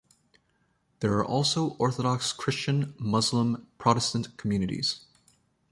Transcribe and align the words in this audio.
There 1.01 1.13
are 1.19 1.23
also 1.23 1.75
Orthodox 1.77 2.33
Christian, 2.33 2.95
Muslim, 2.97 3.67
Protestant 3.77 4.35
communities. 4.35 5.01